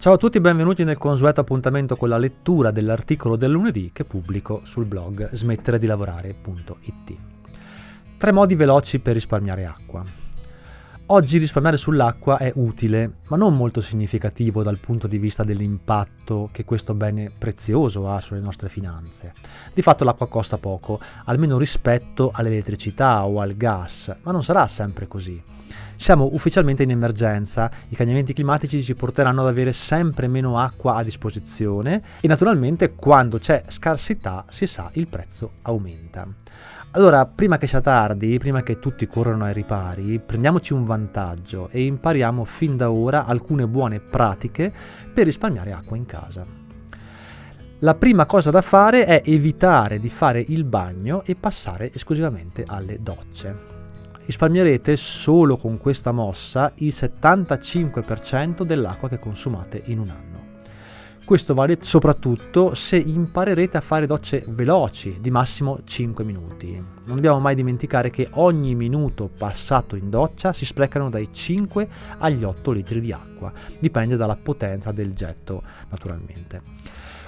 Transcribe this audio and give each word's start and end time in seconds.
Ciao 0.00 0.14
a 0.14 0.16
tutti 0.16 0.38
e 0.38 0.40
benvenuti 0.40 0.82
nel 0.82 0.96
consueto 0.96 1.42
appuntamento 1.42 1.94
con 1.94 2.08
la 2.08 2.16
lettura 2.16 2.70
dell'articolo 2.70 3.36
del 3.36 3.50
lunedì 3.50 3.90
che 3.92 4.06
pubblico 4.06 4.62
sul 4.64 4.86
blog 4.86 5.28
smettere 5.34 5.78
di 5.78 5.84
lavorare.it. 5.84 7.16
Tre 8.16 8.32
modi 8.32 8.54
veloci 8.54 8.98
per 9.00 9.12
risparmiare 9.12 9.66
acqua. 9.66 10.02
Oggi 11.04 11.36
risparmiare 11.36 11.76
sull'acqua 11.76 12.38
è 12.38 12.50
utile, 12.54 13.16
ma 13.28 13.36
non 13.36 13.54
molto 13.54 13.82
significativo 13.82 14.62
dal 14.62 14.78
punto 14.78 15.06
di 15.06 15.18
vista 15.18 15.44
dell'impatto 15.44 16.48
che 16.50 16.64
questo 16.64 16.94
bene 16.94 17.30
prezioso 17.36 18.08
ha 18.08 18.22
sulle 18.22 18.40
nostre 18.40 18.70
finanze. 18.70 19.34
Di 19.74 19.82
fatto 19.82 20.04
l'acqua 20.04 20.28
costa 20.28 20.56
poco, 20.56 20.98
almeno 21.26 21.58
rispetto 21.58 22.30
all'elettricità 22.32 23.26
o 23.26 23.38
al 23.38 23.54
gas, 23.54 24.16
ma 24.22 24.32
non 24.32 24.42
sarà 24.42 24.66
sempre 24.66 25.06
così. 25.06 25.42
Siamo 26.00 26.30
ufficialmente 26.32 26.82
in 26.82 26.92
emergenza, 26.92 27.70
i 27.88 27.94
cambiamenti 27.94 28.32
climatici 28.32 28.82
ci 28.82 28.94
porteranno 28.94 29.42
ad 29.42 29.48
avere 29.48 29.70
sempre 29.70 30.28
meno 30.28 30.56
acqua 30.56 30.94
a 30.94 31.02
disposizione 31.02 32.02
e 32.22 32.26
naturalmente 32.26 32.94
quando 32.94 33.36
c'è 33.36 33.64
scarsità 33.68 34.46
si 34.48 34.64
sa 34.64 34.88
il 34.94 35.08
prezzo 35.08 35.56
aumenta. 35.60 36.26
Allora, 36.92 37.26
prima 37.26 37.58
che 37.58 37.66
sia 37.66 37.82
tardi, 37.82 38.38
prima 38.38 38.62
che 38.62 38.78
tutti 38.78 39.06
corrano 39.06 39.44
ai 39.44 39.52
ripari, 39.52 40.18
prendiamoci 40.20 40.72
un 40.72 40.86
vantaggio 40.86 41.68
e 41.68 41.84
impariamo 41.84 42.46
fin 42.46 42.78
da 42.78 42.90
ora 42.90 43.26
alcune 43.26 43.68
buone 43.68 44.00
pratiche 44.00 44.72
per 45.12 45.26
risparmiare 45.26 45.72
acqua 45.72 45.98
in 45.98 46.06
casa. 46.06 46.46
La 47.80 47.94
prima 47.94 48.24
cosa 48.24 48.48
da 48.48 48.62
fare 48.62 49.04
è 49.04 49.20
evitare 49.26 50.00
di 50.00 50.08
fare 50.08 50.42
il 50.48 50.64
bagno 50.64 51.22
e 51.24 51.36
passare 51.36 51.92
esclusivamente 51.92 52.64
alle 52.66 53.02
docce 53.02 53.69
risparmierete 54.30 54.94
solo 54.94 55.56
con 55.56 55.76
questa 55.78 56.12
mossa 56.12 56.72
il 56.76 56.92
75% 56.94 58.62
dell'acqua 58.62 59.08
che 59.08 59.18
consumate 59.18 59.82
in 59.86 59.98
un 59.98 60.08
anno. 60.08 60.38
Questo 61.24 61.52
vale 61.52 61.78
soprattutto 61.80 62.72
se 62.74 62.96
imparerete 62.96 63.76
a 63.76 63.80
fare 63.80 64.06
docce 64.06 64.44
veloci, 64.48 65.18
di 65.20 65.30
massimo 65.30 65.80
5 65.82 66.22
minuti. 66.22 66.72
Non 66.74 67.16
dobbiamo 67.16 67.40
mai 67.40 67.56
dimenticare 67.56 68.10
che 68.10 68.28
ogni 68.34 68.76
minuto 68.76 69.28
passato 69.36 69.96
in 69.96 70.10
doccia 70.10 70.52
si 70.52 70.64
sprecano 70.64 71.10
dai 71.10 71.32
5 71.32 71.88
agli 72.18 72.44
8 72.44 72.70
litri 72.70 73.00
di 73.00 73.12
acqua, 73.12 73.52
dipende 73.80 74.16
dalla 74.16 74.36
potenza 74.36 74.92
del 74.92 75.12
getto 75.12 75.62
naturalmente. 75.88 76.62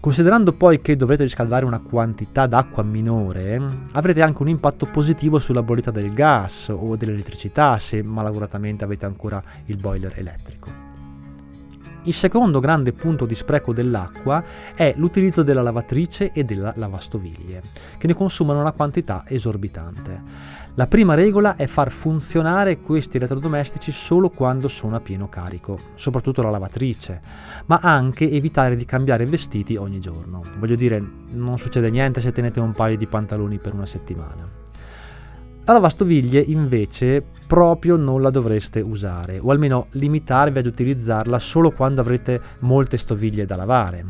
Considerando 0.00 0.52
poi 0.52 0.80
che 0.80 0.96
dovrete 0.96 1.24
riscaldare 1.24 1.64
una 1.64 1.80
quantità 1.80 2.46
d'acqua 2.46 2.84
minore, 2.84 3.60
avrete 3.92 4.22
anche 4.22 4.42
un 4.42 4.48
impatto 4.48 4.86
positivo 4.86 5.40
sulla 5.40 5.62
bolletta 5.62 5.90
del 5.90 6.12
gas 6.14 6.72
o 6.72 6.94
dell'elettricità 6.94 7.76
se 7.78 8.02
malauguratamente 8.02 8.84
avete 8.84 9.06
ancora 9.06 9.42
il 9.66 9.76
boiler 9.76 10.14
elettrico. 10.16 10.87
Il 12.08 12.14
secondo 12.14 12.58
grande 12.58 12.94
punto 12.94 13.26
di 13.26 13.34
spreco 13.34 13.74
dell'acqua 13.74 14.42
è 14.74 14.94
l'utilizzo 14.96 15.42
della 15.42 15.60
lavatrice 15.60 16.32
e 16.32 16.42
della 16.42 16.72
lavastoviglie, 16.74 17.64
che 17.98 18.06
ne 18.06 18.14
consumano 18.14 18.60
una 18.60 18.72
quantità 18.72 19.24
esorbitante. 19.26 20.22
La 20.76 20.86
prima 20.86 21.12
regola 21.12 21.56
è 21.56 21.66
far 21.66 21.90
funzionare 21.90 22.80
questi 22.80 23.18
elettrodomestici 23.18 23.92
solo 23.92 24.30
quando 24.30 24.68
sono 24.68 24.96
a 24.96 25.00
pieno 25.00 25.28
carico, 25.28 25.78
soprattutto 25.96 26.40
la 26.40 26.48
lavatrice, 26.48 27.20
ma 27.66 27.78
anche 27.82 28.30
evitare 28.30 28.74
di 28.74 28.86
cambiare 28.86 29.26
vestiti 29.26 29.76
ogni 29.76 30.00
giorno. 30.00 30.42
Voglio 30.56 30.76
dire, 30.76 30.98
non 31.32 31.58
succede 31.58 31.90
niente 31.90 32.22
se 32.22 32.32
tenete 32.32 32.58
un 32.58 32.72
paio 32.72 32.96
di 32.96 33.06
pantaloni 33.06 33.58
per 33.58 33.74
una 33.74 33.84
settimana. 33.84 34.67
La 35.68 35.74
lavastoviglie 35.74 36.40
invece 36.40 37.22
proprio 37.46 37.96
non 37.96 38.22
la 38.22 38.30
dovreste 38.30 38.80
usare, 38.80 39.38
o 39.38 39.50
almeno 39.50 39.88
limitarvi 39.90 40.60
ad 40.60 40.66
utilizzarla 40.66 41.38
solo 41.38 41.72
quando 41.72 42.00
avrete 42.00 42.40
molte 42.60 42.96
stoviglie 42.96 43.44
da 43.44 43.54
lavare. 43.54 44.02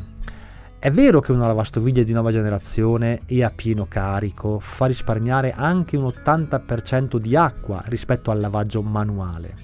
È 0.78 0.88
vero 0.92 1.18
che 1.18 1.32
una 1.32 1.48
lavastoviglie 1.48 2.04
di 2.04 2.12
nuova 2.12 2.30
generazione 2.30 3.22
e 3.26 3.42
a 3.42 3.50
pieno 3.50 3.86
carico 3.88 4.60
fa 4.60 4.86
risparmiare 4.86 5.50
anche 5.52 5.96
un 5.96 6.04
80% 6.04 7.16
di 7.16 7.34
acqua 7.34 7.82
rispetto 7.86 8.30
al 8.30 8.38
lavaggio 8.38 8.80
manuale, 8.80 9.56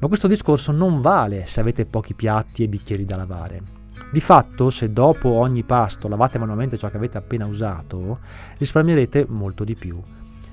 ma 0.00 0.08
questo 0.08 0.26
discorso 0.26 0.72
non 0.72 1.00
vale 1.00 1.46
se 1.46 1.60
avete 1.60 1.86
pochi 1.86 2.14
piatti 2.14 2.64
e 2.64 2.68
bicchieri 2.68 3.04
da 3.04 3.14
lavare. 3.14 3.62
Di 4.10 4.20
fatto, 4.20 4.68
se 4.70 4.92
dopo 4.92 5.28
ogni 5.28 5.62
pasto 5.62 6.08
lavate 6.08 6.40
manualmente 6.40 6.76
ciò 6.76 6.88
che 6.88 6.96
avete 6.96 7.18
appena 7.18 7.46
usato, 7.46 8.18
risparmierete 8.58 9.26
molto 9.28 9.62
di 9.62 9.76
più. 9.76 10.02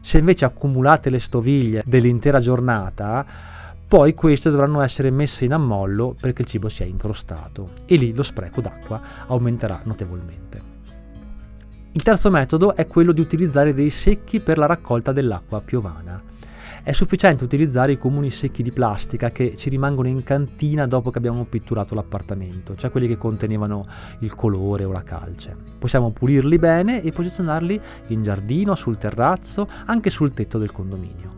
Se 0.08 0.20
invece 0.20 0.46
accumulate 0.46 1.10
le 1.10 1.20
stoviglie 1.20 1.84
dell'intera 1.86 2.40
giornata, 2.40 3.26
poi 3.86 4.14
queste 4.14 4.50
dovranno 4.50 4.80
essere 4.80 5.12
messe 5.12 5.44
in 5.44 5.52
ammollo 5.52 6.16
perché 6.18 6.44
il 6.44 6.48
cibo 6.48 6.70
si 6.70 6.82
è 6.82 6.86
incrostato 6.86 7.72
e 7.86 7.98
lì 7.98 8.14
lo 8.14 8.24
spreco 8.24 8.62
d'acqua 8.62 9.02
aumenterà 9.28 9.82
notevolmente. 9.84 10.62
Il 11.92 12.04
terzo 12.04 12.32
metodo 12.32 12.74
è 12.74 12.88
quello 12.88 13.12
di 13.12 13.20
utilizzare 13.20 13.74
dei 13.74 13.90
secchi 13.90 14.40
per 14.40 14.58
la 14.58 14.66
raccolta 14.66 15.12
dell'acqua 15.12 15.60
piovana. 15.60 16.24
È 16.88 16.94
sufficiente 16.94 17.44
utilizzare 17.44 17.92
i 17.92 17.98
comuni 17.98 18.30
secchi 18.30 18.64
di 18.64 18.72
plastica 18.72 19.30
che 19.30 19.58
ci 19.58 19.68
rimangono 19.70 20.08
in 20.08 20.24
cantina 20.24 20.88
dopo 20.88 21.12
che 21.12 21.18
abbiamo 21.18 21.44
pitturato 21.44 21.96
l'appartamento, 21.96 22.76
cioè 22.76 22.92
quelli 22.92 23.10
che 23.10 23.18
contenevano 23.18 23.86
il 24.20 24.34
colore 24.36 24.86
o 24.86 24.94
la 24.94 25.04
calce. 25.04 25.54
Possiamo 25.78 26.12
pulirli 26.12 26.58
bene 26.58 27.04
e 27.04 27.12
posizionarli 27.12 27.78
in 28.08 28.24
giardino, 28.24 28.74
sul 28.74 28.98
terrazzo, 28.98 29.68
anche 29.88 30.10
sul 30.10 30.32
tetto 30.32 30.58
del 30.58 30.72
condominio. 30.72 31.36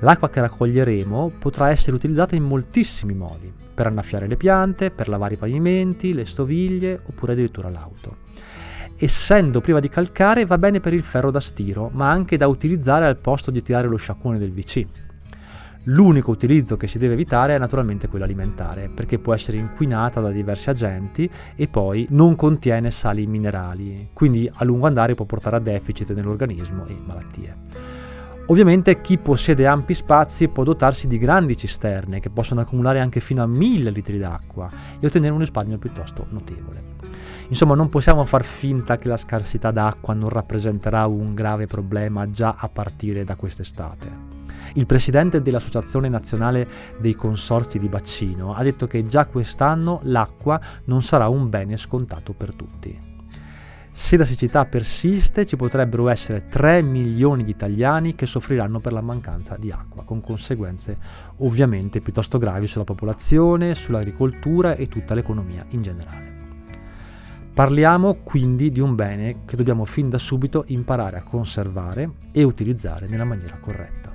L'acqua 0.00 0.28
che 0.28 0.40
raccoglieremo 0.40 1.34
potrà 1.38 1.70
essere 1.70 1.94
utilizzata 1.94 2.34
in 2.34 2.42
moltissimi 2.42 3.14
modi, 3.14 3.52
per 3.72 3.86
annaffiare 3.86 4.26
le 4.26 4.36
piante, 4.36 4.90
per 4.90 5.06
lavare 5.06 5.34
i 5.34 5.38
pavimenti, 5.38 6.12
le 6.12 6.26
stoviglie 6.26 7.00
oppure 7.06 7.34
addirittura 7.34 7.70
l'auto. 7.70 8.16
Essendo 9.02 9.62
priva 9.62 9.80
di 9.80 9.88
calcare 9.88 10.44
va 10.44 10.58
bene 10.58 10.78
per 10.78 10.92
il 10.92 11.02
ferro 11.02 11.30
da 11.30 11.40
stiro, 11.40 11.88
ma 11.94 12.10
anche 12.10 12.36
da 12.36 12.46
utilizzare 12.48 13.06
al 13.06 13.16
posto 13.16 13.50
di 13.50 13.62
tirare 13.62 13.88
lo 13.88 13.96
sciacquone 13.96 14.36
del 14.36 14.52
VC. 14.52 14.86
L'unico 15.84 16.30
utilizzo 16.30 16.76
che 16.76 16.86
si 16.86 16.98
deve 16.98 17.14
evitare 17.14 17.54
è 17.54 17.58
naturalmente 17.58 18.08
quello 18.08 18.26
alimentare, 18.26 18.90
perché 18.94 19.18
può 19.18 19.32
essere 19.32 19.56
inquinata 19.56 20.20
da 20.20 20.30
diversi 20.30 20.68
agenti 20.68 21.30
e 21.56 21.66
poi 21.66 22.08
non 22.10 22.36
contiene 22.36 22.90
sali 22.90 23.26
minerali, 23.26 24.10
quindi 24.12 24.50
a 24.52 24.64
lungo 24.64 24.86
andare 24.86 25.14
può 25.14 25.24
portare 25.24 25.56
a 25.56 25.60
deficit 25.60 26.12
nell'organismo 26.12 26.84
e 26.84 26.98
malattie. 27.02 27.79
Ovviamente 28.50 29.00
chi 29.00 29.16
possiede 29.16 29.64
ampi 29.64 29.94
spazi 29.94 30.48
può 30.48 30.64
dotarsi 30.64 31.06
di 31.06 31.18
grandi 31.18 31.56
cisterne 31.56 32.18
che 32.18 32.30
possono 32.30 32.60
accumulare 32.60 32.98
anche 32.98 33.20
fino 33.20 33.44
a 33.44 33.46
1000 33.46 33.90
litri 33.90 34.18
d'acqua 34.18 34.68
e 34.98 35.06
ottenere 35.06 35.32
un 35.32 35.38
risparmio 35.38 35.78
piuttosto 35.78 36.26
notevole. 36.30 36.82
Insomma, 37.46 37.76
non 37.76 37.88
possiamo 37.88 38.24
far 38.24 38.44
finta 38.44 38.98
che 38.98 39.06
la 39.06 39.16
scarsità 39.16 39.70
d'acqua 39.70 40.14
non 40.14 40.30
rappresenterà 40.30 41.06
un 41.06 41.32
grave 41.32 41.68
problema 41.68 42.28
già 42.28 42.56
a 42.58 42.68
partire 42.68 43.22
da 43.22 43.36
quest'estate. 43.36 44.38
Il 44.74 44.86
presidente 44.86 45.42
dell'Associazione 45.42 46.08
Nazionale 46.08 46.68
dei 46.98 47.14
Consorzi 47.14 47.78
di 47.78 47.88
Bacino 47.88 48.52
ha 48.52 48.64
detto 48.64 48.88
che 48.88 49.04
già 49.04 49.26
quest'anno 49.26 50.00
l'acqua 50.04 50.60
non 50.86 51.02
sarà 51.02 51.28
un 51.28 51.48
bene 51.48 51.76
scontato 51.76 52.32
per 52.32 52.52
tutti. 52.54 53.09
Se 53.92 54.16
la 54.16 54.24
siccità 54.24 54.66
persiste 54.66 55.44
ci 55.44 55.56
potrebbero 55.56 56.08
essere 56.08 56.46
3 56.48 56.80
milioni 56.80 57.42
di 57.42 57.50
italiani 57.50 58.14
che 58.14 58.24
soffriranno 58.24 58.78
per 58.78 58.92
la 58.92 59.00
mancanza 59.00 59.56
di 59.56 59.72
acqua, 59.72 60.04
con 60.04 60.20
conseguenze 60.20 60.96
ovviamente 61.38 62.00
piuttosto 62.00 62.38
gravi 62.38 62.68
sulla 62.68 62.84
popolazione, 62.84 63.74
sull'agricoltura 63.74 64.76
e 64.76 64.86
tutta 64.86 65.14
l'economia 65.14 65.64
in 65.70 65.82
generale. 65.82 66.38
Parliamo 67.52 68.20
quindi 68.22 68.70
di 68.70 68.80
un 68.80 68.94
bene 68.94 69.40
che 69.44 69.56
dobbiamo 69.56 69.84
fin 69.84 70.08
da 70.08 70.18
subito 70.18 70.64
imparare 70.68 71.18
a 71.18 71.24
conservare 71.24 72.12
e 72.30 72.44
utilizzare 72.44 73.08
nella 73.08 73.24
maniera 73.24 73.58
corretta. 73.58 74.09